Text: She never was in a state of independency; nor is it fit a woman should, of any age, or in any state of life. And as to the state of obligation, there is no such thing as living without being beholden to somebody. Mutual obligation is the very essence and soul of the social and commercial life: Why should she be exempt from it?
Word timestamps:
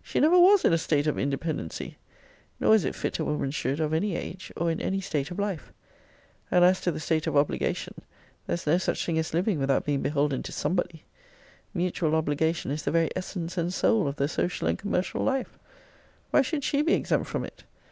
She 0.00 0.20
never 0.20 0.38
was 0.38 0.64
in 0.64 0.72
a 0.72 0.78
state 0.78 1.08
of 1.08 1.18
independency; 1.18 1.96
nor 2.60 2.72
is 2.72 2.84
it 2.84 2.94
fit 2.94 3.18
a 3.18 3.24
woman 3.24 3.50
should, 3.50 3.80
of 3.80 3.92
any 3.92 4.14
age, 4.14 4.52
or 4.56 4.70
in 4.70 4.80
any 4.80 5.00
state 5.00 5.32
of 5.32 5.40
life. 5.40 5.72
And 6.52 6.64
as 6.64 6.80
to 6.82 6.92
the 6.92 7.00
state 7.00 7.26
of 7.26 7.36
obligation, 7.36 7.94
there 8.46 8.54
is 8.54 8.64
no 8.64 8.78
such 8.78 9.04
thing 9.04 9.18
as 9.18 9.34
living 9.34 9.58
without 9.58 9.84
being 9.84 10.02
beholden 10.02 10.44
to 10.44 10.52
somebody. 10.52 11.02
Mutual 11.74 12.14
obligation 12.14 12.70
is 12.70 12.84
the 12.84 12.92
very 12.92 13.10
essence 13.16 13.58
and 13.58 13.74
soul 13.74 14.06
of 14.06 14.14
the 14.14 14.28
social 14.28 14.68
and 14.68 14.78
commercial 14.78 15.24
life: 15.24 15.58
Why 16.30 16.42
should 16.42 16.62
she 16.62 16.82
be 16.82 16.92
exempt 16.94 17.26
from 17.26 17.44
it? 17.44 17.64